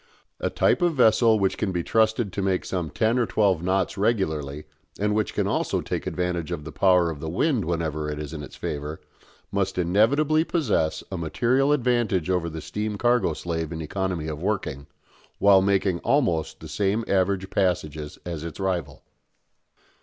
[0.39, 3.99] A type of vessel which can be trusted to make some ten or twelve knots
[3.99, 4.63] regularly,
[4.99, 8.33] and which can also take advantage of the power of the wind whenever it is
[8.33, 8.99] in its favour,
[9.51, 14.87] must inevitably possess a material advantage over the steam cargo slave in economy of working,
[15.37, 19.03] while making almost the same average passages as its rival.